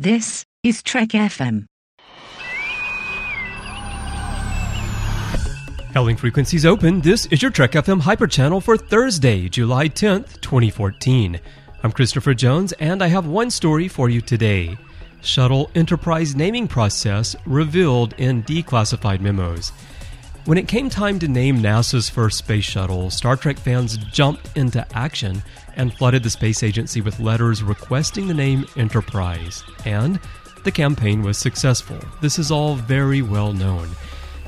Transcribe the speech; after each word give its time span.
This 0.00 0.44
is 0.62 0.80
Trek 0.80 1.08
FM. 1.08 1.64
Hailing 5.92 6.16
frequencies 6.16 6.64
open, 6.64 7.00
this 7.00 7.26
is 7.26 7.42
your 7.42 7.50
Trek 7.50 7.72
FM 7.72 8.02
Hyper 8.02 8.28
Channel 8.28 8.60
for 8.60 8.76
Thursday, 8.76 9.48
July 9.48 9.88
10th, 9.88 10.40
2014. 10.40 11.40
I'm 11.82 11.90
Christopher 11.90 12.32
Jones, 12.32 12.72
and 12.74 13.02
I 13.02 13.08
have 13.08 13.26
one 13.26 13.50
story 13.50 13.88
for 13.88 14.08
you 14.08 14.20
today. 14.20 14.78
Shuttle 15.20 15.68
Enterprise 15.74 16.36
naming 16.36 16.68
process 16.68 17.34
revealed 17.44 18.14
in 18.18 18.44
declassified 18.44 19.20
memos. 19.20 19.72
When 20.48 20.56
it 20.56 20.66
came 20.66 20.88
time 20.88 21.18
to 21.18 21.28
name 21.28 21.58
NASA's 21.58 22.08
first 22.08 22.38
space 22.38 22.64
shuttle, 22.64 23.10
Star 23.10 23.36
Trek 23.36 23.58
fans 23.58 23.98
jumped 23.98 24.56
into 24.56 24.86
action 24.96 25.42
and 25.76 25.92
flooded 25.92 26.22
the 26.22 26.30
space 26.30 26.62
agency 26.62 27.02
with 27.02 27.20
letters 27.20 27.62
requesting 27.62 28.26
the 28.26 28.32
name 28.32 28.64
Enterprise. 28.74 29.62
And 29.84 30.18
the 30.64 30.72
campaign 30.72 31.20
was 31.20 31.36
successful. 31.36 31.98
This 32.22 32.38
is 32.38 32.50
all 32.50 32.76
very 32.76 33.20
well 33.20 33.52
known. 33.52 33.90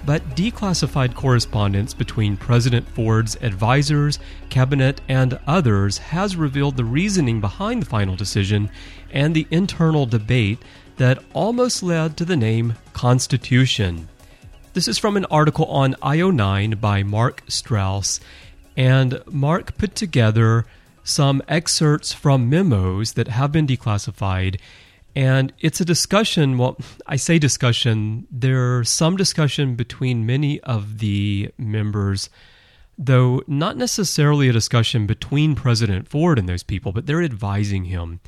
But 0.06 0.26
declassified 0.30 1.14
correspondence 1.14 1.92
between 1.92 2.38
President 2.38 2.88
Ford's 2.88 3.36
advisors, 3.42 4.18
cabinet, 4.48 5.02
and 5.06 5.38
others 5.46 5.98
has 5.98 6.34
revealed 6.34 6.78
the 6.78 6.84
reasoning 6.86 7.42
behind 7.42 7.82
the 7.82 7.90
final 7.90 8.16
decision 8.16 8.70
and 9.10 9.34
the 9.34 9.46
internal 9.50 10.06
debate 10.06 10.60
that 10.96 11.22
almost 11.34 11.82
led 11.82 12.16
to 12.16 12.24
the 12.24 12.38
name 12.38 12.72
Constitution. 12.94 14.08
This 14.72 14.86
is 14.86 14.98
from 14.98 15.16
an 15.16 15.24
article 15.26 15.66
on 15.66 15.94
IO9 15.94 16.80
by 16.80 17.02
Mark 17.02 17.42
Strauss, 17.48 18.20
and 18.76 19.20
Mark 19.26 19.76
put 19.76 19.94
together 19.94 20.64
some 21.02 21.42
excerpts 21.48 22.12
from 22.12 22.48
memos 22.48 23.14
that 23.14 23.28
have 23.28 23.50
been 23.50 23.66
declassified 23.66 24.60
and 25.16 25.52
it's 25.58 25.80
a 25.80 25.84
discussion. 25.84 26.56
Well, 26.56 26.78
I 27.06 27.16
say 27.16 27.38
discussion. 27.38 28.26
There's 28.30 28.88
some 28.88 29.16
discussion 29.16 29.74
between 29.74 30.24
many 30.24 30.60
of 30.60 30.98
the 30.98 31.50
members, 31.58 32.30
though 32.96 33.42
not 33.46 33.76
necessarily 33.76 34.48
a 34.48 34.52
discussion 34.52 35.06
between 35.06 35.54
President 35.54 36.08
Ford 36.08 36.38
and 36.38 36.48
those 36.48 36.62
people, 36.62 36.92
but 36.92 37.06
they're 37.06 37.22
advising 37.22 37.86
him. 37.86 38.20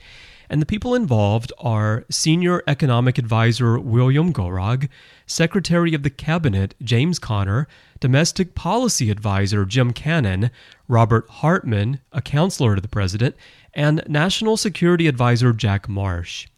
And 0.52 0.60
the 0.60 0.66
people 0.66 0.94
involved 0.94 1.50
are 1.60 2.04
Senior 2.10 2.62
Economic 2.66 3.16
Advisor 3.16 3.78
William 3.78 4.34
Gorog, 4.34 4.90
Secretary 5.24 5.94
of 5.94 6.02
the 6.02 6.10
Cabinet 6.10 6.74
James 6.82 7.18
Connor, 7.18 7.66
Domestic 8.00 8.54
Policy 8.54 9.10
Advisor 9.10 9.64
Jim 9.64 9.94
Cannon, 9.94 10.50
Robert 10.88 11.26
Hartmann, 11.30 12.00
a 12.12 12.20
counselor 12.20 12.74
to 12.74 12.82
the 12.82 12.86
President, 12.86 13.34
and 13.72 14.02
National 14.06 14.58
Security 14.58 15.06
Advisor 15.06 15.54
Jack 15.54 15.88
Marsh. 15.88 16.48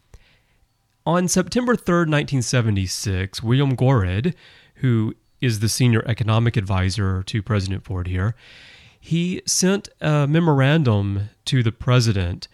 On 1.05 1.29
September 1.29 1.77
3rd, 1.77 2.11
1976, 2.11 3.41
William 3.41 3.77
Gorog, 3.77 4.33
who 4.75 5.15
is 5.39 5.61
the 5.61 5.69
senior 5.69 6.03
economic 6.05 6.57
advisor 6.57 7.23
to 7.23 7.41
President 7.41 7.85
Ford 7.85 8.07
here, 8.07 8.35
he 8.99 9.41
sent 9.45 9.87
a 10.01 10.27
memorandum 10.27 11.29
to 11.45 11.63
the 11.63 11.71
president 11.71 12.49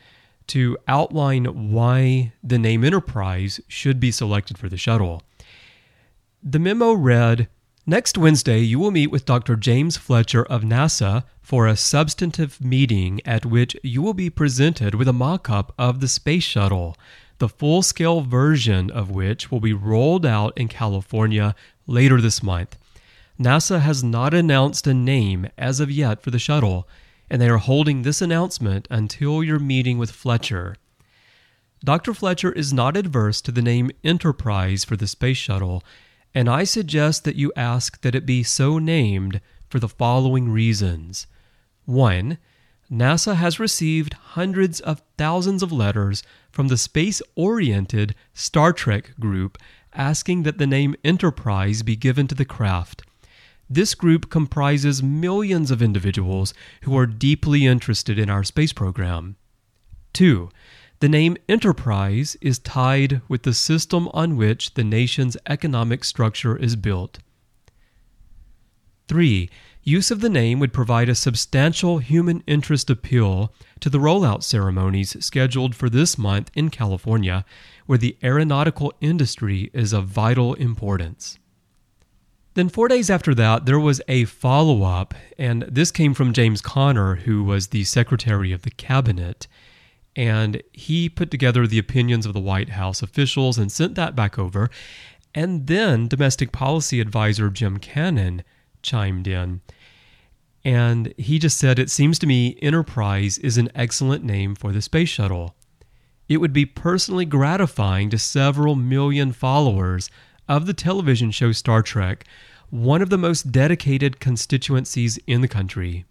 to 0.52 0.77
outline 0.88 1.71
why 1.71 2.33
the 2.44 2.57
name 2.57 2.83
Enterprise 2.83 3.59
should 3.67 3.99
be 3.99 4.11
selected 4.11 4.57
for 4.57 4.67
the 4.67 4.77
shuttle. 4.77 5.23
The 6.44 6.59
memo 6.59 6.94
read 6.94 7.47
Next 7.85 8.17
Wednesday, 8.17 8.59
you 8.59 8.77
will 8.77 8.91
meet 8.91 9.07
with 9.07 9.25
Dr. 9.25 9.55
James 9.55 9.97
Fletcher 9.97 10.44
of 10.44 10.61
NASA 10.61 11.23
for 11.41 11.67
a 11.67 11.75
substantive 11.75 12.61
meeting 12.63 13.22
at 13.25 13.45
which 13.45 13.75
you 13.81 14.02
will 14.02 14.13
be 14.13 14.29
presented 14.29 14.94
with 14.94 15.07
a 15.07 15.13
mock 15.13 15.49
up 15.49 15.73
of 15.79 15.99
the 15.99 16.07
space 16.07 16.44
shuttle 16.44 16.95
the 17.39 17.49
full 17.49 17.81
scale 17.81 18.22
version 18.22 18.91
of 18.91 19.09
which 19.09 19.49
will 19.49 19.59
be 19.59 19.73
rolled 19.73 20.27
out 20.27 20.55
in 20.55 20.67
California 20.67 21.55
later 21.88 22.22
this 22.22 22.44
month. 22.44 22.77
NASA 23.39 23.79
has 23.79 24.03
not 24.03 24.31
announced 24.31 24.85
a 24.85 24.94
name 24.94 25.49
as 25.57 25.79
of 25.79 25.89
yet 25.89 26.22
for 26.22 26.29
the 26.29 26.38
shuttle, 26.38 26.88
and 27.31 27.42
they 27.42 27.47
are 27.47 27.59
holding 27.59 28.02
this 28.02 28.22
announcement 28.22 28.86
until 28.92 29.42
your 29.42 29.58
meeting 29.58 29.97
with 29.97 30.12
Fletcher. 30.12 30.75
Dr. 31.81 32.14
Fletcher 32.14 32.52
is 32.52 32.74
not 32.74 32.97
adverse 32.97 33.40
to 33.40 33.53
the 33.53 33.62
name 33.62 33.90
Enterprise 34.03 34.84
for 34.84 34.97
the 34.97 35.08
space 35.08 35.38
shuttle, 35.38 35.81
and 36.36 36.50
I 36.50 36.66
suggest 36.66 37.24
that 37.24 37.38
you 37.38 37.53
ask 37.56 38.02
that 38.02 38.16
it 38.16 38.25
be 38.25 38.44
so 38.44 38.80
named 38.80 39.40
for 39.70 39.80
the 39.80 39.88
following 39.88 40.50
reasons. 40.50 41.25
1. 41.86 42.38
NASA 42.91 43.36
has 43.36 43.62
received 43.62 44.14
hundreds 44.36 44.81
of 44.81 45.02
thousands 45.18 45.64
of 45.64 45.72
letters 45.72 46.24
from 46.52 46.68
the 46.68 46.78
space 46.78 47.22
oriented 47.36 48.14
Star 48.34 48.74
Trek 48.74 49.14
group 49.22 49.58
asking 49.94 50.44
that 50.44 50.58
the 50.58 50.68
name 50.68 50.97
Enterprise 51.06 51.81
be 51.81 51.96
given 51.96 52.28
to 52.28 52.36
the 52.36 52.44
craft. 52.44 53.03
This 53.74 53.96
group 53.96 54.30
comprises 54.30 55.02
millions 55.02 55.72
of 55.72 55.82
individuals 55.82 56.54
who 56.82 56.98
are 56.98 57.06
deeply 57.06 57.66
interested 57.66 58.20
in 58.20 58.30
our 58.30 58.44
space 58.44 58.74
program. 58.74 59.38
2. 60.12 60.50
The 61.00 61.08
name 61.08 61.38
Enterprise 61.48 62.36
is 62.42 62.59
tied 62.59 63.22
with 63.30 63.44
the 63.44 63.54
system 63.54 64.09
on 64.14 64.36
which 64.36 64.74
the 64.74 64.84
nation's 64.84 65.38
economic 65.48 66.04
structure 66.04 66.58
is 66.58 66.76
built. 66.76 67.20
3. 69.08 69.50
Use 69.84 70.12
of 70.12 70.20
the 70.20 70.30
name 70.30 70.59
would 70.59 70.74
provide 70.74 71.08
a 71.08 71.16
substantial 71.16 72.00
human 72.00 72.44
interest 72.46 72.90
appeal 72.90 73.53
to 73.80 73.90
the 73.90 74.00
rollout 74.00 74.44
ceremonies 74.44 75.16
scheduled 75.24 75.76
for 75.76 75.90
this 75.90 76.18
month 76.18 76.52
in 76.56 76.72
California, 76.72 77.46
where 77.86 77.98
the 77.98 78.18
aeronautical 78.22 78.92
industry 79.00 79.72
is 79.74 79.94
of 79.94 80.08
vital 80.08 80.56
importance. 80.56 81.38
Then, 82.53 82.67
four 82.67 82.89
days 82.89 83.09
after 83.09 83.34
that, 83.35 83.66
there 83.66 83.79
was 83.79 84.01
a 84.09 84.25
follow 84.25 84.84
up, 84.84 85.13
and 85.38 85.63
this 85.63 85.89
came 85.89 86.13
from 86.13 86.34
James 86.34 86.62
Connor, 86.62 87.16
who 87.16 87.44
was 87.44 87.67
the 87.67 87.85
Secretary 87.85 88.51
of 88.51 88.63
the 88.63 88.72
Cabinet. 88.72 89.47
And 90.17 90.61
he 90.73 91.07
put 91.07 91.31
together 91.31 91.66
the 91.66 91.79
opinions 91.79 92.25
of 92.25 92.34
the 92.34 92.41
White 92.41 92.69
House 92.69 93.01
officials 93.01 93.57
and 93.57 93.72
sent 93.72 93.95
that 93.95 94.17
back 94.17 94.38
over. 94.38 94.69
And 95.34 95.67
then 95.67 96.09
Domestic 96.09 96.51
Policy 96.51 97.00
Advisor 97.00 97.50
Jim 97.50 97.78
Cannon 97.78 98.44
chimed 98.81 99.28
in. 99.28 99.61
And 100.66 101.13
he 101.17 101.40
just 101.40 101.57
said, 101.57 101.79
It 101.79 101.90
seems 101.90 102.19
to 102.19 102.28
me 102.28 102.57
Enterprise 102.61 103.38
is 103.38 103.57
an 103.57 103.69
excellent 103.73 104.25
name 104.25 104.56
for 104.56 104.73
the 104.73 104.81
space 104.81 105.09
shuttle. 105.09 105.56
It 106.28 106.38
would 106.38 106.53
be 106.53 106.66
personally 106.66 107.25
gratifying 107.25 108.09
to 108.09 108.17
several 108.17 108.75
million 108.75 109.31
followers 109.31 110.09
of 110.47 110.66
the 110.66 110.74
television 110.74 111.31
show 111.31 111.52
Star 111.52 111.81
Trek, 111.81 112.25
one 112.69 113.02
of 113.02 113.09
the 113.09 113.18
most 113.18 113.52
dedicated 113.52 114.19
constituencies 114.19 115.19
in 115.28 115.41
the 115.41 115.47
country. 115.47 116.06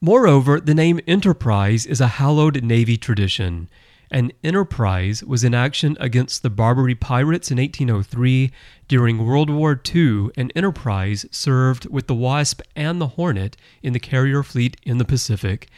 Moreover, 0.00 0.60
the 0.60 0.74
name 0.74 1.00
Enterprise 1.06 1.86
is 1.86 2.00
a 2.00 2.06
hallowed 2.06 2.62
Navy 2.62 2.98
tradition. 2.98 3.68
An 4.10 4.30
enterprise 4.44 5.24
was 5.24 5.42
in 5.42 5.54
action 5.54 5.96
against 5.98 6.42
the 6.42 6.50
Barbary 6.50 6.94
pirates 6.94 7.50
in 7.50 7.58
1803. 7.58 8.52
During 8.86 9.26
World 9.26 9.50
War 9.50 9.80
II, 9.94 10.28
an 10.36 10.52
enterprise 10.54 11.26
served 11.30 11.88
with 11.88 12.06
the 12.06 12.14
Wasp 12.14 12.60
and 12.76 13.00
the 13.00 13.08
Hornet 13.08 13.56
in 13.82 13.94
the 13.94 13.98
carrier 13.98 14.42
fleet 14.42 14.76
in 14.84 14.98
the 14.98 15.04
Pacific, 15.04 15.68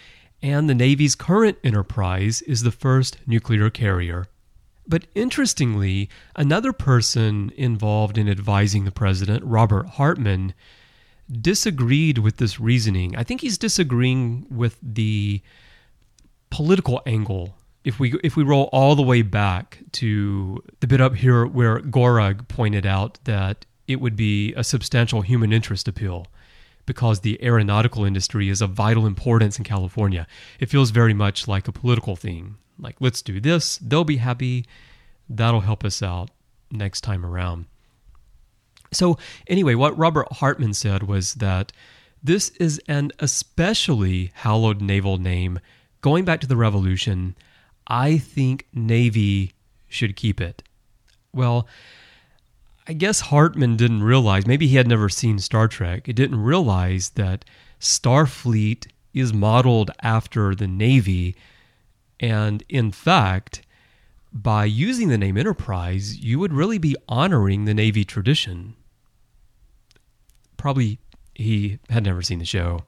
and 0.42 0.68
the 0.68 0.74
Navy's 0.74 1.14
current 1.14 1.58
enterprise 1.64 2.42
is 2.42 2.64
the 2.64 2.70
first 2.70 3.18
nuclear 3.26 3.70
carrier. 3.70 4.26
But 4.88 5.04
interestingly, 5.14 6.08
another 6.34 6.72
person 6.72 7.52
involved 7.56 8.16
in 8.16 8.28
advising 8.28 8.84
the 8.84 8.90
president, 8.90 9.44
Robert 9.44 9.86
Hartmann, 9.86 10.54
disagreed 11.30 12.18
with 12.18 12.38
this 12.38 12.58
reasoning. 12.58 13.14
I 13.14 13.22
think 13.22 13.42
he's 13.42 13.58
disagreeing 13.58 14.46
with 14.50 14.78
the 14.82 15.42
political 16.50 17.02
angle 17.04 17.54
if 17.84 17.98
we 18.00 18.18
if 18.24 18.36
we 18.36 18.42
roll 18.42 18.68
all 18.72 18.94
the 18.94 19.02
way 19.02 19.22
back 19.22 19.78
to 19.92 20.62
the 20.80 20.86
bit 20.86 21.00
up 21.00 21.14
here 21.14 21.46
where 21.46 21.80
Gorog 21.80 22.48
pointed 22.48 22.86
out 22.86 23.18
that 23.24 23.66
it 23.86 24.00
would 24.00 24.16
be 24.16 24.52
a 24.54 24.64
substantial 24.64 25.22
human 25.22 25.52
interest 25.52 25.88
appeal 25.88 26.26
because 26.86 27.20
the 27.20 27.42
aeronautical 27.42 28.04
industry 28.04 28.48
is 28.48 28.60
of 28.62 28.70
vital 28.70 29.06
importance 29.06 29.58
in 29.58 29.64
California. 29.64 30.26
It 30.58 30.70
feels 30.70 30.90
very 30.90 31.14
much 31.14 31.46
like 31.46 31.68
a 31.68 31.72
political 31.72 32.16
thing. 32.16 32.56
Like 32.78 32.96
let's 33.00 33.22
do 33.22 33.40
this, 33.40 33.78
they'll 33.78 34.04
be 34.04 34.18
happy, 34.18 34.66
that'll 35.28 35.60
help 35.60 35.84
us 35.84 36.02
out 36.02 36.30
next 36.70 37.02
time 37.02 37.24
around. 37.24 37.66
So 38.92 39.18
anyway, 39.46 39.74
what 39.74 39.98
Robert 39.98 40.32
Hartmann 40.32 40.74
said 40.74 41.02
was 41.02 41.34
that 41.34 41.72
this 42.22 42.48
is 42.50 42.80
an 42.88 43.12
especially 43.18 44.32
hallowed 44.34 44.80
naval 44.80 45.18
name 45.18 45.60
going 46.00 46.24
back 46.24 46.40
to 46.40 46.46
the 46.46 46.56
revolution 46.56 47.36
I 47.88 48.18
think 48.18 48.66
Navy 48.72 49.54
should 49.88 50.14
keep 50.14 50.40
it. 50.40 50.62
Well, 51.32 51.66
I 52.86 52.92
guess 52.92 53.20
Hartmann 53.20 53.76
didn't 53.76 54.02
realize, 54.02 54.46
maybe 54.46 54.66
he 54.66 54.76
had 54.76 54.88
never 54.88 55.08
seen 55.08 55.38
Star 55.38 55.68
Trek. 55.68 56.06
He 56.06 56.12
didn't 56.12 56.42
realize 56.42 57.10
that 57.10 57.44
Starfleet 57.80 58.88
is 59.14 59.32
modeled 59.32 59.90
after 60.02 60.54
the 60.54 60.66
Navy. 60.66 61.34
And 62.20 62.62
in 62.68 62.90
fact, 62.92 63.62
by 64.32 64.64
using 64.64 65.08
the 65.08 65.18
name 65.18 65.36
Enterprise, 65.36 66.18
you 66.18 66.38
would 66.38 66.52
really 66.52 66.78
be 66.78 66.96
honoring 67.08 67.64
the 67.64 67.74
Navy 67.74 68.04
tradition. 68.04 68.74
Probably 70.56 70.98
he 71.34 71.78
had 71.88 72.04
never 72.04 72.22
seen 72.22 72.38
the 72.38 72.44
show 72.44 72.84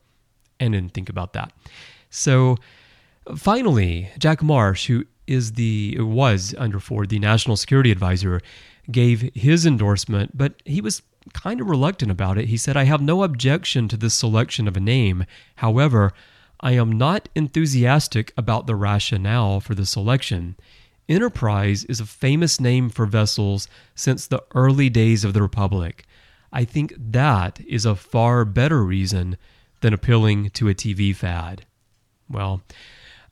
and 0.58 0.72
didn't 0.74 0.92
think 0.92 1.08
about 1.08 1.32
that. 1.32 1.52
So 2.10 2.56
finally, 3.36 4.10
Jack 4.18 4.42
Marsh, 4.42 4.86
who 4.86 5.04
is 5.26 5.52
the 5.52 5.96
was 6.00 6.54
under 6.58 6.80
Ford 6.80 7.08
the 7.08 7.18
national 7.18 7.56
security 7.56 7.90
advisor, 7.90 8.40
gave 8.90 9.30
his 9.34 9.64
endorsement, 9.64 10.36
but 10.36 10.60
he 10.64 10.80
was 10.80 11.02
kind 11.32 11.60
of 11.60 11.68
reluctant 11.68 12.10
about 12.10 12.38
it. 12.38 12.46
He 12.46 12.56
said, 12.56 12.76
I 12.76 12.84
have 12.84 13.00
no 13.00 13.22
objection 13.22 13.88
to 13.88 13.96
this 13.96 14.14
selection 14.14 14.66
of 14.66 14.76
a 14.76 14.80
name. 14.80 15.24
However, 15.56 16.12
I 16.60 16.72
am 16.72 16.92
not 16.92 17.28
enthusiastic 17.34 18.32
about 18.36 18.66
the 18.66 18.74
rationale 18.74 19.60
for 19.60 19.74
the 19.74 19.86
selection. 19.86 20.56
Enterprise 21.10 21.82
is 21.84 21.98
a 21.98 22.06
famous 22.06 22.60
name 22.60 22.88
for 22.88 23.04
vessels 23.04 23.66
since 23.96 24.28
the 24.28 24.44
early 24.54 24.88
days 24.88 25.24
of 25.24 25.34
the 25.34 25.42
Republic. 25.42 26.06
I 26.52 26.64
think 26.64 26.94
that 26.96 27.60
is 27.66 27.84
a 27.84 27.96
far 27.96 28.44
better 28.44 28.84
reason 28.84 29.36
than 29.80 29.92
appealing 29.92 30.50
to 30.50 30.68
a 30.68 30.74
TV 30.74 31.14
fad. 31.14 31.66
Well, 32.28 32.62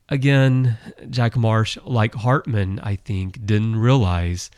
again, 0.09 0.77
Jack 1.09 1.37
Marsh, 1.37 1.77
like 1.85 2.15
Hartmann, 2.15 2.81
I 2.81 2.97
think, 2.97 3.45
didn't 3.45 3.77
realize 3.77 4.51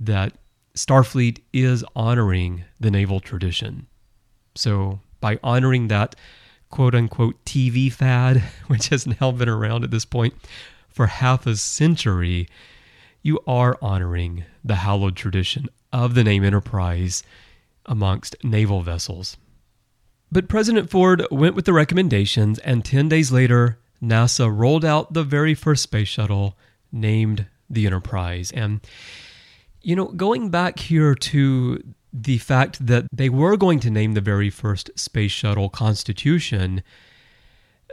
that 0.00 0.32
Starfleet 0.74 1.38
is 1.52 1.84
honoring 1.94 2.64
the 2.80 2.90
naval 2.90 3.20
tradition. 3.20 3.86
So, 4.56 4.98
by 5.20 5.38
honoring 5.44 5.86
that 5.88 6.16
quote 6.68 6.96
unquote 6.96 7.44
TV 7.44 7.92
fad, 7.92 8.38
which 8.66 8.88
has 8.88 9.06
now 9.06 9.30
been 9.30 9.48
around 9.48 9.84
at 9.84 9.92
this 9.92 10.04
point 10.04 10.34
for 10.90 11.06
half 11.06 11.46
a 11.46 11.56
century, 11.56 12.48
you 13.22 13.40
are 13.46 13.78
honoring 13.80 14.44
the 14.64 14.76
hallowed 14.76 15.16
tradition 15.16 15.68
of 15.92 16.14
the 16.14 16.24
name 16.24 16.44
Enterprise 16.44 17.22
amongst 17.86 18.36
naval 18.44 18.82
vessels. 18.82 19.36
But 20.32 20.48
President 20.48 20.90
Ford 20.90 21.26
went 21.30 21.56
with 21.56 21.64
the 21.64 21.72
recommendations, 21.72 22.58
and 22.60 22.84
10 22.84 23.08
days 23.08 23.32
later, 23.32 23.78
NASA 24.02 24.50
rolled 24.54 24.84
out 24.84 25.12
the 25.12 25.24
very 25.24 25.54
first 25.54 25.82
space 25.82 26.08
shuttle 26.08 26.56
named 26.92 27.46
the 27.68 27.86
Enterprise. 27.86 28.52
And 28.52 28.80
you 29.82 29.96
know, 29.96 30.06
going 30.06 30.50
back 30.50 30.78
here 30.78 31.14
to 31.14 31.82
the 32.12 32.38
fact 32.38 32.84
that 32.86 33.06
they 33.12 33.28
were 33.28 33.56
going 33.56 33.80
to 33.80 33.90
name 33.90 34.14
the 34.14 34.20
very 34.20 34.50
first 34.50 34.90
space 34.98 35.30
shuttle 35.30 35.68
Constitution 35.68 36.82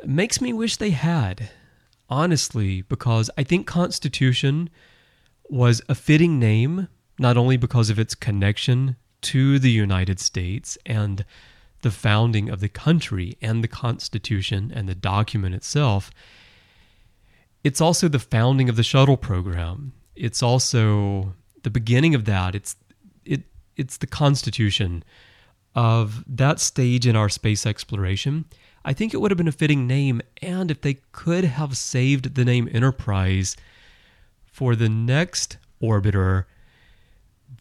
makes 0.05 0.41
me 0.41 0.53
wish 0.53 0.77
they 0.77 0.89
had, 0.89 1.49
honestly, 2.09 2.81
because 2.81 3.30
I 3.38 3.44
think 3.44 3.68
Constitution 3.68 4.69
was 5.50 5.81
a 5.89 5.95
fitting 5.95 6.39
name, 6.39 6.88
not 7.19 7.38
only 7.38 7.57
because 7.57 7.89
of 7.89 8.00
its 8.00 8.15
connection 8.15 8.95
to 9.21 9.59
the 9.59 9.71
United 9.71 10.19
States 10.19 10.77
and 10.86 11.25
the 11.81 11.92
founding 11.92 12.50
of 12.50 12.59
the 12.59 12.69
country 12.69 13.38
and 13.42 13.63
the 13.63 13.68
Constitution 13.68 14.71
and 14.74 14.88
the 14.88 14.95
document 14.95 15.56
itself, 15.56 16.12
it's 17.63 17.81
also 17.81 18.07
the 18.07 18.19
founding 18.19 18.69
of 18.69 18.75
the 18.75 18.83
shuttle 18.83 19.18
program. 19.18 19.94
It's 20.15 20.42
also 20.42 21.33
the 21.63 21.69
beginning 21.69 22.15
of 22.15 22.25
that. 22.25 22.56
It's 22.56 22.75
it 23.25 23.44
it's 23.75 23.98
the 23.98 24.07
constitution 24.07 25.04
of 25.75 26.24
that 26.27 26.59
stage 26.59 27.06
in 27.06 27.15
our 27.15 27.30
space 27.30 27.65
exploration. 27.65 28.45
I 28.85 28.94
think 28.94 29.13
it 29.13 29.18
would 29.18 29.31
have 29.31 29.38
been 29.38 29.47
a 29.47 29.51
fitting 29.51 29.88
name, 29.88 30.21
and 30.41 30.71
if 30.71 30.81
they 30.81 31.00
could 31.12 31.44
have 31.44 31.75
saved 31.75 32.35
the 32.35 32.45
name 32.45 32.69
Enterprise 32.71 33.57
for 34.45 34.75
the 34.75 34.89
next 34.89 35.57
orbiter, 35.81 36.45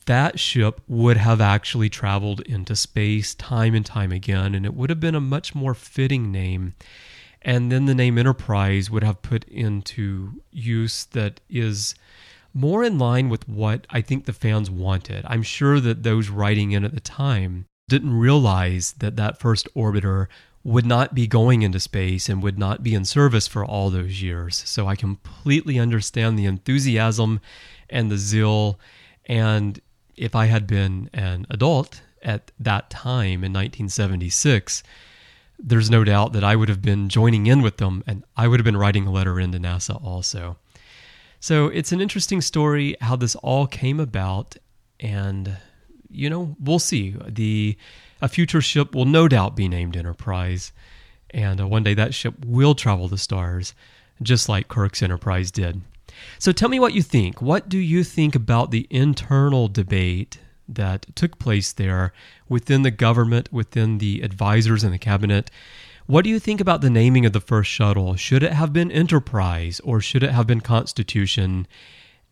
that 0.07 0.39
ship 0.39 0.81
would 0.87 1.17
have 1.17 1.41
actually 1.41 1.89
traveled 1.89 2.41
into 2.43 2.77
space 2.77 3.35
time 3.35 3.75
and 3.75 3.85
time 3.85 4.13
again, 4.13 4.55
and 4.55 4.65
it 4.65 4.75
would 4.75 4.91
have 4.91 5.01
been 5.01 5.15
a 5.15 5.21
much 5.21 5.55
more 5.55 5.75
fitting 5.75 6.31
name. 6.31 6.75
And 7.43 7.71
then 7.71 7.87
the 7.87 7.95
name 7.95 8.19
Enterprise 8.19 8.91
would 8.91 9.05
have 9.05 9.23
put 9.23 9.45
into 9.45 10.41
use 10.51 11.05
that 11.07 11.41
is 11.49 11.95
more 12.55 12.83
in 12.83 12.99
line 12.99 13.29
with 13.29 13.49
what 13.49 13.87
I 13.91 14.01
think 14.01 14.25
the 14.25 14.33
fans 14.33 14.71
wanted. 14.71 15.25
I'm 15.29 15.43
sure 15.43 15.79
that 15.79 16.03
those 16.03 16.31
writing 16.31 16.73
in 16.73 16.85
at 16.85 16.95
the 16.95 17.01
time 17.01 17.67
didn't 17.89 18.15
realize 18.19 18.95
that 18.99 19.17
that 19.17 19.39
first 19.39 19.69
orbiter 19.77 20.27
would 20.67 20.85
not 20.85 21.15
be 21.15 21.29
going 21.29 21.63
into 21.63 21.79
space 21.79 22.29
and 22.29 22.43
would 22.43 22.59
not 22.59 22.83
be 22.83 22.93
in 22.93 23.05
service 23.05 23.47
for 23.47 23.65
all 23.65 23.89
those 23.89 24.21
years. 24.21 24.65
So 24.67 24.89
I 24.89 24.97
completely 24.97 25.79
understand 25.79 26.37
the 26.37 26.47
enthusiasm 26.47 27.41
and 27.89 28.11
the 28.11 28.19
zeal. 28.19 28.77
And 29.27 29.81
if 30.17 30.35
I 30.35 30.47
had 30.47 30.67
been 30.67 31.09
an 31.13 31.47
adult 31.51 32.03
at 32.21 32.51
that 32.59 32.91
time 32.91 33.45
in 33.45 33.53
1976, 33.53 34.83
there's 35.57 35.89
no 35.89 36.03
doubt 36.03 36.33
that 36.33 36.43
I 36.43 36.57
would 36.57 36.69
have 36.69 36.83
been 36.83 37.09
joining 37.09 37.47
in 37.47 37.63
with 37.63 37.77
them 37.77 38.03
and 38.05 38.25
I 38.37 38.49
would 38.49 38.59
have 38.59 38.65
been 38.65 38.77
writing 38.77 39.07
a 39.07 39.13
letter 39.13 39.39
into 39.39 39.59
NASA 39.59 40.03
also. 40.05 40.57
So 41.39 41.69
it's 41.69 41.93
an 41.93 42.01
interesting 42.01 42.41
story 42.41 42.97
how 43.01 43.15
this 43.15 43.37
all 43.37 43.69
came 43.69 44.01
about, 44.01 44.57
and 44.99 45.59
you 46.11 46.29
know 46.29 46.57
we'll 46.59 46.81
see. 46.81 47.15
The 47.25 47.77
a 48.21 48.29
future 48.29 48.61
ship 48.61 48.95
will 48.95 49.05
no 49.05 49.29
doubt 49.29 49.57
be 49.57 49.69
named 49.69 49.97
Enterprise, 49.97 50.73
and 51.31 51.61
uh, 51.61 51.69
one 51.69 51.83
day 51.83 51.95
that 51.95 52.15
ship 52.15 52.35
will 52.45 52.75
travel 52.75 53.09
the 53.09 53.19
stars, 53.19 53.75
just 54.23 54.49
like 54.49 54.69
Kirk's 54.69 55.03
Enterprise 55.03 55.51
did. 55.51 55.83
So 56.39 56.53
tell 56.53 56.69
me 56.69 56.81
what 56.81 56.95
you 56.95 57.03
think. 57.03 57.43
What 57.43 57.69
do 57.69 57.79
you 57.79 58.03
think 58.03 58.35
about 58.35 58.71
the 58.71 58.87
internal 58.91 59.69
debate 59.69 60.39
that 60.69 61.07
took 61.15 61.39
place 61.39 61.73
there 61.73 62.13
within 62.49 62.83
the 62.83 62.91
government, 62.91 63.53
within 63.53 63.99
the 63.99 64.23
advisors 64.23 64.83
in 64.83 64.93
the 64.93 64.99
cabinet? 64.99 65.51
What 66.07 66.23
do 66.25 66.31
you 66.31 66.39
think 66.39 66.61
about 66.61 66.81
the 66.81 66.91
naming 66.91 67.27
of 67.27 67.33
the 67.33 67.41
first 67.41 67.71
shuttle? 67.71 68.15
Should 68.17 68.43
it 68.43 68.53
have 68.53 68.73
been 68.73 68.91
Enterprise 68.93 69.81
or 69.81 70.01
should 70.01 70.23
it 70.23 70.31
have 70.31 70.47
been 70.47 70.61
Constitution? 70.61 71.67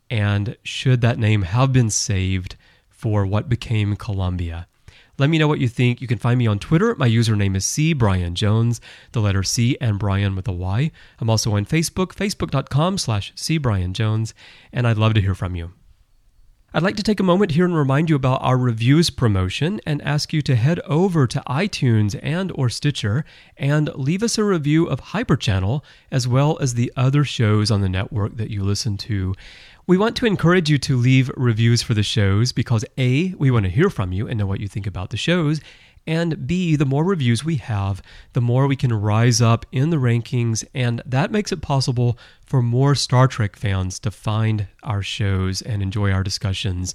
And 0.09 0.57
should 0.63 1.01
that 1.01 1.19
name 1.19 1.43
have 1.43 1.73
been 1.73 1.91
saved 1.91 2.57
for 2.89 3.27
what 3.27 3.49
became 3.49 3.97
Columbia? 3.97 4.69
Let 5.17 5.31
me 5.31 5.39
know 5.39 5.47
what 5.47 5.61
you 5.61 5.69
think. 5.69 6.01
You 6.01 6.09
can 6.09 6.19
find 6.19 6.39
me 6.39 6.47
on 6.47 6.59
Twitter. 6.59 6.95
My 6.97 7.09
username 7.09 7.55
is 7.57 7.65
C 7.65 7.93
Brian 7.93 8.35
Jones, 8.35 8.81
the 9.13 9.21
letter 9.21 9.45
C 9.45 9.77
and 9.81 9.99
Brian 9.99 10.35
with 10.35 10.49
a 10.49 10.53
Y. 10.53 10.91
I'm 11.21 11.31
also 11.31 11.55
on 11.55 11.67
Facebook, 11.67 12.15
facebook.com 12.15 12.99
slash 12.99 13.33
C 13.37 13.59
Brian 13.59 13.95
Jones, 13.95 14.35
and 14.73 14.87
I'd 14.87 14.99
love 14.99 15.15
to 15.15 15.21
hear 15.21 15.35
from 15.35 15.55
you. 15.55 15.73
I'd 16.77 16.83
like 16.83 16.97
to 16.97 17.05
take 17.05 17.21
a 17.21 17.23
moment 17.23 17.53
here 17.53 17.65
and 17.65 17.77
remind 17.77 18.11
you 18.11 18.17
about 18.17 18.43
our 18.43 18.59
reviews 18.59 19.09
promotion 19.09 19.81
and 19.87 20.03
ask 20.03 20.33
you 20.33 20.43
to 20.43 20.57
head 20.57 20.81
over 20.81 21.29
to 21.29 21.41
iTunes 21.47 22.19
and 22.21 22.51
or 22.57 22.69
Stitcher 22.69 23.25
and 23.57 23.95
leave 23.95 24.25
us 24.25 24.39
a 24.39 24.43
review 24.43 24.87
of 24.87 25.01
Hyperchannel 25.01 25.85
as 26.11 26.27
well 26.27 26.59
as 26.61 26.75
the 26.75 26.93
other 26.97 27.23
shows 27.23 27.71
on 27.71 27.81
the 27.81 27.89
network 27.89 28.39
that 28.39 28.51
you 28.51 28.65
listen 28.65 28.97
to. 28.97 29.37
We 29.87 29.99
want 29.99 30.17
to 30.17 30.27
encourage 30.27 30.71
you 30.71 30.79
to 30.79 30.97
leave 30.97 31.31
reviews 31.37 31.83
for 31.83 31.93
the 31.93 32.03
shows 32.03 32.53
because 32.53 32.87
A, 32.97 33.35
we 33.35 33.51
want 33.51 33.67
to 33.67 33.71
hear 33.71 33.91
from 33.91 34.13
you 34.13 34.27
and 34.27 34.39
know 34.39 34.47
what 34.47 34.61
you 34.61 34.67
think 34.67 34.87
about 34.87 35.11
the 35.11 35.19
shows, 35.19 35.61
and 36.07 36.47
B, 36.47 36.75
the 36.75 36.87
more 36.87 37.05
reviews 37.05 37.45
we 37.45 37.57
have, 37.57 38.01
the 38.33 38.41
more 38.41 38.67
we 38.67 38.77
can 38.77 38.95
rise 38.95 39.43
up 39.43 39.67
in 39.73 39.91
the 39.91 39.99
rankings, 39.99 40.65
and 40.75 41.03
that 41.05 41.31
makes 41.31 41.53
it 41.53 41.61
possible 41.61 42.19
for 42.47 42.63
more 42.63 42.95
Star 42.95 43.29
Trek 43.29 43.57
fans 43.57 43.99
to 44.01 44.11
find 44.11 44.69
our 44.83 45.03
shows 45.03 45.61
and 45.61 45.83
enjoy 45.83 46.11
our 46.11 46.23
discussions. 46.23 46.95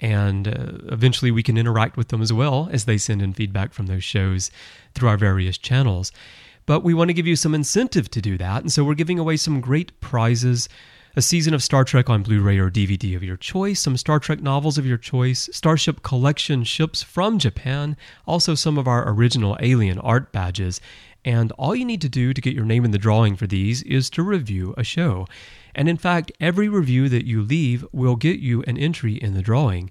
And 0.00 0.48
uh, 0.48 0.92
eventually 0.92 1.30
we 1.30 1.44
can 1.44 1.56
interact 1.56 1.96
with 1.96 2.08
them 2.08 2.20
as 2.20 2.32
well 2.32 2.68
as 2.72 2.84
they 2.84 2.98
send 2.98 3.22
in 3.22 3.32
feedback 3.32 3.72
from 3.72 3.86
those 3.86 4.02
shows 4.02 4.50
through 4.96 5.08
our 5.08 5.16
various 5.16 5.56
channels. 5.56 6.10
But 6.66 6.82
we 6.82 6.94
want 6.94 7.10
to 7.10 7.14
give 7.14 7.28
you 7.28 7.36
some 7.36 7.54
incentive 7.54 8.10
to 8.10 8.20
do 8.20 8.36
that. 8.38 8.62
And 8.62 8.72
so 8.72 8.82
we're 8.82 8.94
giving 8.94 9.20
away 9.20 9.36
some 9.36 9.60
great 9.60 10.00
prizes 10.00 10.68
a 11.16 11.22
season 11.22 11.54
of 11.54 11.62
Star 11.62 11.84
Trek 11.84 12.10
on 12.10 12.24
Blu 12.24 12.40
ray 12.40 12.58
or 12.58 12.70
DVD 12.70 13.14
of 13.14 13.22
your 13.22 13.36
choice, 13.36 13.80
some 13.80 13.96
Star 13.96 14.18
Trek 14.18 14.42
novels 14.42 14.78
of 14.78 14.86
your 14.86 14.96
choice, 14.96 15.48
Starship 15.52 16.02
Collection 16.02 16.64
ships 16.64 17.04
from 17.04 17.38
Japan, 17.38 17.96
also 18.26 18.56
some 18.56 18.76
of 18.78 18.88
our 18.88 19.08
original 19.08 19.56
Alien 19.60 19.98
art 20.00 20.32
badges. 20.32 20.80
And 21.24 21.52
all 21.52 21.76
you 21.76 21.84
need 21.84 22.00
to 22.00 22.08
do 22.08 22.34
to 22.34 22.40
get 22.40 22.54
your 22.54 22.64
name 22.64 22.84
in 22.84 22.90
the 22.90 22.98
drawing 22.98 23.36
for 23.36 23.46
these 23.46 23.82
is 23.84 24.10
to 24.10 24.22
review 24.24 24.74
a 24.76 24.82
show. 24.82 25.26
And 25.74 25.88
in 25.88 25.96
fact, 25.96 26.32
every 26.40 26.68
review 26.68 27.08
that 27.08 27.26
you 27.26 27.42
leave 27.42 27.86
will 27.92 28.16
get 28.16 28.40
you 28.40 28.62
an 28.64 28.76
entry 28.76 29.14
in 29.14 29.34
the 29.34 29.42
drawing. 29.42 29.90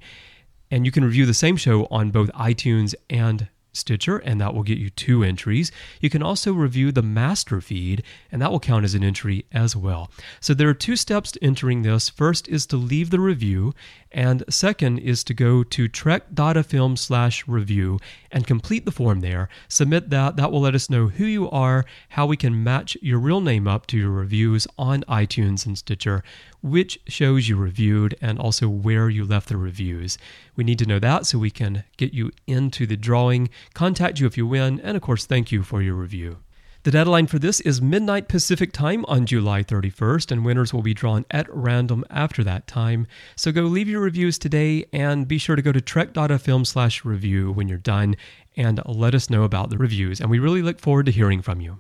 And 0.69 0.85
you 0.85 0.91
can 0.91 1.05
review 1.05 1.25
the 1.25 1.33
same 1.33 1.55
show 1.55 1.87
on 1.89 2.11
both 2.11 2.31
iTunes 2.33 2.95
and 3.09 3.47
Stitcher, 3.73 4.17
and 4.19 4.39
that 4.39 4.53
will 4.53 4.63
get 4.63 4.77
you 4.77 4.89
two 4.89 5.23
entries. 5.23 5.71
You 5.99 6.09
can 6.09 6.23
also 6.23 6.53
review 6.53 6.91
the 6.91 7.01
master 7.01 7.59
feed, 7.59 8.03
and 8.31 8.41
that 8.41 8.51
will 8.51 8.59
count 8.59 8.85
as 8.85 8.93
an 8.93 9.03
entry 9.03 9.45
as 9.51 9.75
well. 9.75 10.09
So 10.39 10.53
there 10.53 10.69
are 10.69 10.73
two 10.73 10.95
steps 10.95 11.31
to 11.33 11.43
entering 11.43 11.81
this. 11.81 12.07
First 12.07 12.47
is 12.47 12.65
to 12.67 12.77
leave 12.77 13.09
the 13.09 13.19
review, 13.19 13.73
and 14.11 14.43
second 14.49 14.99
is 14.99 15.23
to 15.25 15.33
go 15.33 15.63
to 15.63 15.87
trek.fm 15.87 16.97
slash 16.97 17.47
review 17.47 17.99
and 18.31 18.47
complete 18.47 18.85
the 18.85 18.91
form 18.91 19.21
there. 19.21 19.49
Submit 19.67 20.09
that. 20.11 20.35
That 20.35 20.51
will 20.51 20.61
let 20.61 20.75
us 20.75 20.89
know 20.89 21.07
who 21.07 21.25
you 21.25 21.49
are, 21.49 21.85
how 22.09 22.25
we 22.27 22.37
can 22.37 22.63
match 22.63 22.95
your 23.01 23.19
real 23.19 23.41
name 23.41 23.67
up 23.67 23.87
to 23.87 23.97
your 23.97 24.11
reviews 24.11 24.67
on 24.77 25.03
iTunes 25.09 25.65
and 25.65 25.77
Stitcher. 25.77 26.23
Which 26.63 26.97
shows 27.07 27.49
you 27.49 27.57
reviewed 27.57 28.15
and 28.21 28.39
also 28.39 28.67
where 28.67 29.09
you 29.09 29.25
left 29.25 29.49
the 29.49 29.57
reviews. 29.57 30.17
We 30.55 30.63
need 30.63 30.79
to 30.79 30.85
know 30.85 30.99
that 30.99 31.27
so 31.27 31.37
we 31.37 31.51
can 31.51 31.83
get 31.97 32.13
you 32.13 32.31
into 32.47 32.87
the 32.87 32.97
drawing, 32.97 33.49
contact 33.73 34.19
you 34.19 34.25
if 34.25 34.37
you 34.37 34.47
win, 34.47 34.79
and 34.79 34.95
of 34.95 35.03
course, 35.03 35.25
thank 35.25 35.51
you 35.51 35.61
for 35.61 35.81
your 35.81 35.95
review. 35.95 36.37
The 36.83 36.91
deadline 36.91 37.27
for 37.27 37.39
this 37.39 37.61
is 37.61 37.81
midnight 37.81 38.27
Pacific 38.27 38.73
time 38.73 39.05
on 39.07 39.25
July 39.25 39.63
31st, 39.63 40.31
and 40.31 40.43
winners 40.43 40.73
will 40.73 40.81
be 40.81 40.93
drawn 40.93 41.25
at 41.31 41.47
random 41.49 42.03
after 42.09 42.43
that 42.43 42.67
time. 42.67 43.07
So 43.37 43.53
go 43.53 43.61
leave 43.63 43.87
your 43.87 44.01
reviews 44.01 44.37
today 44.37 44.85
and 44.91 45.25
be 45.25 45.37
sure 45.37 45.55
to 45.55 45.61
go 45.61 45.71
to 45.71 45.79
trek.fm 45.79 46.67
slash 46.67 47.05
review 47.05 47.53
when 47.53 47.69
you're 47.69 47.77
done 47.77 48.17
and 48.57 48.81
let 48.85 49.15
us 49.15 49.29
know 49.29 49.43
about 49.43 49.69
the 49.69 49.77
reviews. 49.77 50.19
And 50.19 50.29
we 50.29 50.39
really 50.39 50.61
look 50.61 50.81
forward 50.81 51.05
to 51.05 51.11
hearing 51.13 51.41
from 51.41 51.61
you. 51.61 51.77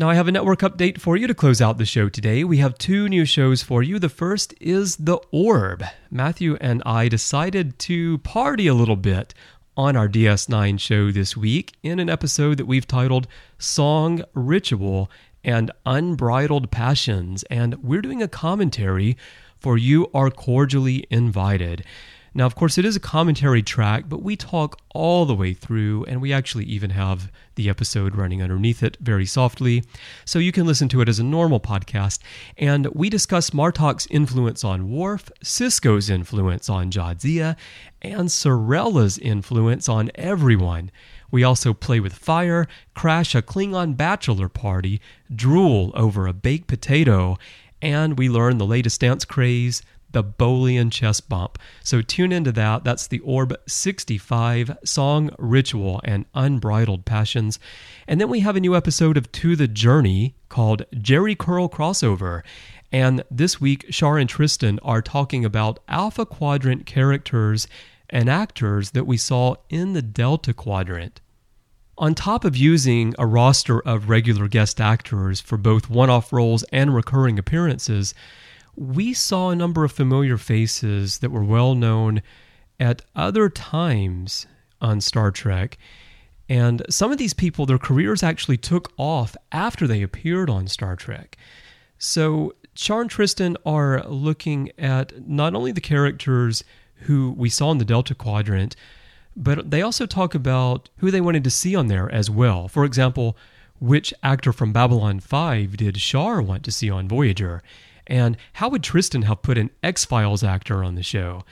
Now, 0.00 0.08
I 0.08 0.14
have 0.14 0.28
a 0.28 0.32
network 0.32 0.60
update 0.60 0.98
for 0.98 1.18
you 1.18 1.26
to 1.26 1.34
close 1.34 1.60
out 1.60 1.76
the 1.76 1.84
show 1.84 2.08
today. 2.08 2.42
We 2.42 2.56
have 2.56 2.78
two 2.78 3.06
new 3.06 3.26
shows 3.26 3.62
for 3.62 3.82
you. 3.82 3.98
The 3.98 4.08
first 4.08 4.54
is 4.58 4.96
The 4.96 5.18
Orb. 5.30 5.84
Matthew 6.10 6.56
and 6.58 6.82
I 6.86 7.08
decided 7.08 7.78
to 7.80 8.16
party 8.20 8.66
a 8.66 8.72
little 8.72 8.96
bit 8.96 9.34
on 9.76 9.96
our 9.96 10.08
DS9 10.08 10.80
show 10.80 11.10
this 11.10 11.36
week 11.36 11.74
in 11.82 12.00
an 12.00 12.08
episode 12.08 12.56
that 12.56 12.64
we've 12.64 12.86
titled 12.86 13.28
Song 13.58 14.22
Ritual 14.32 15.10
and 15.44 15.70
Unbridled 15.84 16.70
Passions. 16.70 17.42
And 17.50 17.74
we're 17.84 18.00
doing 18.00 18.22
a 18.22 18.26
commentary 18.26 19.18
for 19.58 19.76
You 19.76 20.10
Are 20.14 20.30
Cordially 20.30 21.06
Invited. 21.10 21.84
Now, 22.32 22.46
of 22.46 22.54
course, 22.54 22.78
it 22.78 22.84
is 22.84 22.94
a 22.94 23.00
commentary 23.00 23.62
track, 23.62 24.04
but 24.08 24.22
we 24.22 24.36
talk 24.36 24.78
all 24.94 25.26
the 25.26 25.34
way 25.34 25.52
through, 25.52 26.04
and 26.04 26.22
we 26.22 26.32
actually 26.32 26.64
even 26.64 26.90
have 26.90 27.30
the 27.56 27.68
episode 27.68 28.14
running 28.14 28.40
underneath 28.40 28.84
it 28.84 28.96
very 29.00 29.26
softly. 29.26 29.82
So 30.24 30.38
you 30.38 30.52
can 30.52 30.64
listen 30.64 30.88
to 30.90 31.00
it 31.00 31.08
as 31.08 31.18
a 31.18 31.24
normal 31.24 31.58
podcast. 31.58 32.20
And 32.56 32.86
we 32.94 33.10
discuss 33.10 33.50
Martok's 33.50 34.06
influence 34.10 34.62
on 34.62 34.90
Worf, 34.90 35.30
Sisko's 35.42 36.08
influence 36.08 36.68
on 36.68 36.92
Jadzia, 36.92 37.56
and 38.00 38.30
Sirella's 38.30 39.18
influence 39.18 39.88
on 39.88 40.10
everyone. 40.14 40.92
We 41.32 41.42
also 41.42 41.74
play 41.74 41.98
with 41.98 42.14
fire, 42.14 42.68
crash 42.94 43.34
a 43.34 43.42
Klingon 43.42 43.96
bachelor 43.96 44.48
party, 44.48 45.00
drool 45.34 45.90
over 45.94 46.28
a 46.28 46.32
baked 46.32 46.68
potato, 46.68 47.38
and 47.82 48.18
we 48.18 48.28
learn 48.28 48.58
the 48.58 48.66
latest 48.66 49.00
dance 49.00 49.24
craze, 49.24 49.82
the 50.12 50.24
Bolian 50.24 50.90
chest 50.90 51.28
bump. 51.28 51.58
So 51.82 52.02
tune 52.02 52.32
into 52.32 52.52
that. 52.52 52.84
That's 52.84 53.06
the 53.06 53.20
Orb 53.20 53.54
65 53.66 54.78
song 54.84 55.30
Ritual 55.38 56.00
and 56.04 56.26
Unbridled 56.34 57.04
Passions. 57.04 57.58
And 58.08 58.20
then 58.20 58.28
we 58.28 58.40
have 58.40 58.56
a 58.56 58.60
new 58.60 58.76
episode 58.76 59.16
of 59.16 59.30
To 59.32 59.56
the 59.56 59.68
Journey 59.68 60.34
called 60.48 60.84
Jerry 61.00 61.34
Curl 61.34 61.68
Crossover. 61.68 62.42
And 62.92 63.22
this 63.30 63.60
week, 63.60 63.86
Shar 63.90 64.18
and 64.18 64.28
Tristan 64.28 64.80
are 64.82 65.02
talking 65.02 65.44
about 65.44 65.78
Alpha 65.88 66.26
Quadrant 66.26 66.86
characters 66.86 67.68
and 68.08 68.28
actors 68.28 68.90
that 68.90 69.06
we 69.06 69.16
saw 69.16 69.54
in 69.68 69.92
the 69.92 70.02
Delta 70.02 70.52
Quadrant. 70.52 71.20
On 71.96 72.14
top 72.14 72.44
of 72.44 72.56
using 72.56 73.14
a 73.18 73.26
roster 73.26 73.80
of 73.80 74.08
regular 74.08 74.48
guest 74.48 74.80
actors 74.80 75.40
for 75.40 75.58
both 75.58 75.90
one 75.90 76.10
off 76.10 76.32
roles 76.32 76.62
and 76.72 76.94
recurring 76.94 77.38
appearances, 77.38 78.14
we 78.76 79.12
saw 79.12 79.50
a 79.50 79.56
number 79.56 79.84
of 79.84 79.92
familiar 79.92 80.38
faces 80.38 81.18
that 81.18 81.30
were 81.30 81.44
well 81.44 81.74
known 81.74 82.22
at 82.78 83.02
other 83.14 83.48
times 83.48 84.46
on 84.80 85.00
Star 85.00 85.30
Trek. 85.30 85.78
And 86.48 86.82
some 86.90 87.12
of 87.12 87.18
these 87.18 87.34
people, 87.34 87.66
their 87.66 87.78
careers 87.78 88.22
actually 88.22 88.56
took 88.56 88.92
off 88.96 89.36
after 89.52 89.86
they 89.86 90.02
appeared 90.02 90.50
on 90.50 90.66
Star 90.66 90.96
Trek. 90.96 91.36
So, 91.98 92.54
Char 92.74 93.02
and 93.02 93.10
Tristan 93.10 93.56
are 93.66 94.02
looking 94.08 94.72
at 94.78 95.28
not 95.28 95.54
only 95.54 95.70
the 95.70 95.80
characters 95.80 96.64
who 97.00 97.34
we 97.36 97.50
saw 97.50 97.70
in 97.70 97.78
the 97.78 97.84
Delta 97.84 98.14
Quadrant, 98.14 98.74
but 99.36 99.70
they 99.70 99.82
also 99.82 100.06
talk 100.06 100.34
about 100.34 100.88
who 100.96 101.10
they 101.10 101.20
wanted 101.20 101.44
to 101.44 101.50
see 101.50 101.76
on 101.76 101.88
there 101.88 102.10
as 102.10 102.30
well. 102.30 102.68
For 102.68 102.84
example, 102.84 103.36
which 103.80 104.12
actor 104.22 104.52
from 104.52 104.72
Babylon 104.72 105.20
5 105.20 105.76
did 105.76 105.96
Char 105.96 106.42
want 106.42 106.64
to 106.64 106.72
see 106.72 106.90
on 106.90 107.08
Voyager? 107.08 107.62
And 108.10 108.36
how 108.54 108.68
would 108.68 108.82
Tristan 108.82 109.22
have 109.22 109.40
put 109.40 109.56
an 109.56 109.70
X 109.82 110.04
Files 110.04 110.42
actor 110.42 110.82
on 110.84 110.96
the 110.96 111.02
show? 111.02 111.44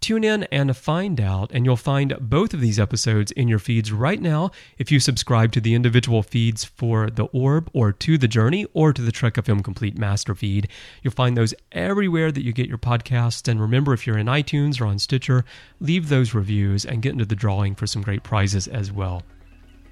Tune 0.00 0.24
in 0.24 0.42
and 0.50 0.76
find 0.76 1.20
out, 1.20 1.52
and 1.54 1.64
you'll 1.64 1.76
find 1.76 2.16
both 2.20 2.52
of 2.52 2.60
these 2.60 2.80
episodes 2.80 3.30
in 3.30 3.46
your 3.46 3.60
feeds 3.60 3.92
right 3.92 4.20
now 4.20 4.50
if 4.76 4.90
you 4.90 4.98
subscribe 4.98 5.52
to 5.52 5.60
the 5.60 5.74
individual 5.74 6.24
feeds 6.24 6.64
for 6.64 7.08
The 7.08 7.26
Orb 7.26 7.70
or 7.72 7.92
To 7.92 8.18
the 8.18 8.26
Journey 8.26 8.66
or 8.74 8.92
to 8.92 9.00
the 9.00 9.12
Trek 9.12 9.34
FM 9.34 9.62
Complete 9.62 9.96
Master 9.96 10.34
feed. 10.34 10.66
You'll 11.04 11.12
find 11.12 11.36
those 11.36 11.54
everywhere 11.70 12.32
that 12.32 12.42
you 12.42 12.52
get 12.52 12.66
your 12.66 12.78
podcasts. 12.78 13.46
And 13.46 13.60
remember, 13.60 13.92
if 13.92 14.04
you're 14.04 14.18
in 14.18 14.26
iTunes 14.26 14.80
or 14.80 14.86
on 14.86 14.98
Stitcher, 14.98 15.44
leave 15.78 16.08
those 16.08 16.34
reviews 16.34 16.84
and 16.84 17.00
get 17.00 17.12
into 17.12 17.24
the 17.24 17.36
drawing 17.36 17.76
for 17.76 17.86
some 17.86 18.02
great 18.02 18.24
prizes 18.24 18.66
as 18.66 18.90
well. 18.90 19.22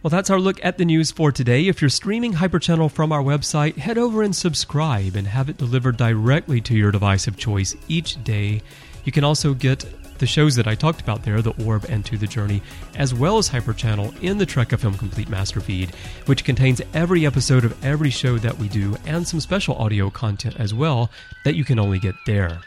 Well, 0.03 0.09
that's 0.09 0.31
our 0.31 0.41
look 0.41 0.65
at 0.65 0.79
the 0.79 0.87
news 0.87 1.11
for 1.11 1.31
today. 1.31 1.69
If 1.69 1.83
you're 1.83 1.91
streaming 1.91 2.33
Hyperchannel 2.33 2.91
from 2.91 3.13
our 3.13 3.23
website, 3.23 3.77
head 3.77 3.99
over 3.99 4.23
and 4.23 4.35
subscribe 4.35 5.15
and 5.15 5.27
have 5.27 5.51
it 5.51 5.59
delivered 5.59 5.99
directly 5.99 6.59
to 6.63 6.75
your 6.75 6.91
device 6.91 7.27
of 7.27 7.37
choice 7.37 7.77
each 7.87 8.23
day. 8.25 8.63
You 9.05 9.13
can 9.13 9.25
also 9.25 9.53
get 9.53 9.85
the 10.19 10.27
shows 10.27 10.57
that 10.57 10.67
I 10.67 10.75
talked 10.75 11.03
about 11.03 11.23
there, 11.23 11.43
The 11.43 11.53
Orb 11.67 11.85
and 11.91 12.03
To 12.07 12.17
the 12.17 12.27
Journey, 12.27 12.63
as 12.97 13.13
well 13.13 13.37
as 13.37 13.51
Hyperchannel 13.51 14.19
in 14.23 14.39
the 14.39 14.47
Trek 14.47 14.71
FM 14.71 14.99
Complete 14.99 15.29
Master 15.29 15.61
Feed, 15.61 15.95
which 16.25 16.45
contains 16.45 16.81
every 16.95 17.27
episode 17.27 17.67
of 17.67 17.85
every 17.85 18.09
show 18.09 18.39
that 18.39 18.57
we 18.57 18.69
do 18.69 18.97
and 19.05 19.29
some 19.29 19.41
special 19.41 19.75
audio 19.75 20.09
content 20.09 20.57
as 20.59 20.73
well 20.73 21.11
that 21.45 21.57
you 21.57 21.65
can 21.65 21.79
only 21.79 21.99
get 21.99 22.15
there. 22.25 22.59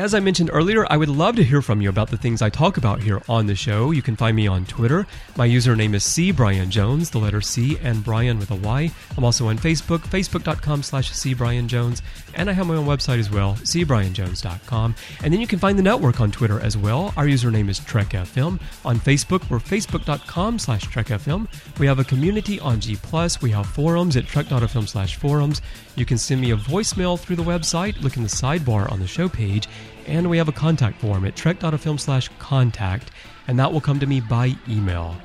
As 0.00 0.14
I 0.14 0.20
mentioned 0.20 0.48
earlier, 0.50 0.86
I 0.90 0.96
would 0.96 1.10
love 1.10 1.36
to 1.36 1.44
hear 1.44 1.60
from 1.60 1.82
you 1.82 1.90
about 1.90 2.08
the 2.08 2.16
things 2.16 2.40
I 2.40 2.48
talk 2.48 2.78
about 2.78 3.02
here 3.02 3.20
on 3.28 3.44
the 3.44 3.54
show. 3.54 3.90
You 3.90 4.00
can 4.00 4.16
find 4.16 4.34
me 4.34 4.46
on 4.46 4.64
Twitter. 4.64 5.06
My 5.36 5.46
username 5.46 5.92
is 5.92 6.04
C 6.04 6.32
Brian 6.32 6.70
Jones, 6.70 7.10
the 7.10 7.18
letter 7.18 7.42
C 7.42 7.76
and 7.82 8.02
Brian 8.02 8.38
with 8.38 8.50
a 8.50 8.54
Y. 8.54 8.90
I'm 9.18 9.24
also 9.24 9.48
on 9.48 9.58
Facebook, 9.58 9.98
facebook.com 9.98 10.84
slash 10.84 11.12
C 11.12 11.34
Brian 11.34 11.68
Jones, 11.68 12.00
and 12.32 12.48
I 12.48 12.54
have 12.54 12.66
my 12.66 12.76
own 12.76 12.86
website 12.86 13.18
as 13.18 13.30
well, 13.30 13.56
cbrianjones.com. 13.56 14.94
And 15.22 15.34
then 15.34 15.38
you 15.42 15.46
can 15.46 15.58
find 15.58 15.78
the 15.78 15.82
network 15.82 16.18
on 16.22 16.30
Twitter 16.30 16.60
as 16.60 16.78
well. 16.78 17.12
Our 17.18 17.26
username 17.26 17.68
is 17.68 17.78
TrekFM. 17.80 18.58
On 18.86 18.98
Facebook, 19.00 19.50
we're 19.50 19.58
facebook.com 19.58 20.58
slash 20.60 20.86
TrekFM. 20.86 21.46
We 21.78 21.86
have 21.86 21.98
a 21.98 22.04
community 22.04 22.58
on 22.60 22.80
G+. 22.80 22.96
We 23.42 23.50
have 23.50 23.66
forums 23.66 24.16
at 24.16 24.26
trek.fm 24.26 24.88
slash 24.88 25.16
forums. 25.16 25.60
You 25.94 26.06
can 26.06 26.16
send 26.16 26.40
me 26.40 26.52
a 26.52 26.56
voicemail 26.56 27.20
through 27.20 27.36
the 27.36 27.42
website. 27.42 28.00
Look 28.00 28.16
in 28.16 28.22
the 28.22 28.30
sidebar 28.30 28.90
on 28.90 29.00
the 29.00 29.06
show 29.06 29.28
page 29.28 29.68
and 30.06 30.28
we 30.28 30.38
have 30.38 30.48
a 30.48 30.52
contact 30.52 31.00
form 31.00 31.24
at 31.24 31.36
trek.fm 31.36 31.98
slash 31.98 32.28
contact, 32.38 33.10
and 33.48 33.58
that 33.58 33.72
will 33.72 33.80
come 33.80 34.00
to 34.00 34.06
me 34.06 34.20
by 34.20 34.54
email. 34.68 35.16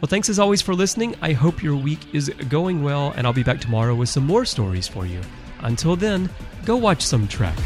Well, 0.00 0.08
thanks 0.08 0.28
as 0.28 0.38
always 0.38 0.62
for 0.62 0.74
listening. 0.74 1.16
I 1.22 1.32
hope 1.32 1.62
your 1.62 1.74
week 1.74 2.14
is 2.14 2.28
going 2.48 2.82
well, 2.82 3.12
and 3.16 3.26
I'll 3.26 3.32
be 3.32 3.42
back 3.42 3.60
tomorrow 3.60 3.94
with 3.94 4.08
some 4.08 4.24
more 4.26 4.44
stories 4.44 4.86
for 4.86 5.06
you. 5.06 5.20
Until 5.60 5.96
then, 5.96 6.30
go 6.64 6.76
watch 6.76 7.02
some 7.02 7.26
Trek. 7.26 7.56